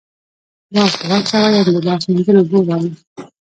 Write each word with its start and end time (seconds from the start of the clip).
لاس 0.73 0.93
واچوه، 1.09 1.39
یعنی 1.43 1.61
د 1.65 1.69
لاس 1.87 2.01
مینځلو 2.09 2.39
اوبه 2.41 2.59
راوړه 2.67 2.91